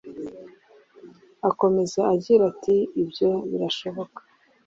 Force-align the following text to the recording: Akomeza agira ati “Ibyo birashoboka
Akomeza 1.49 1.99
agira 2.13 2.41
ati 2.51 2.75
“Ibyo 3.01 3.29
birashoboka 3.49 4.19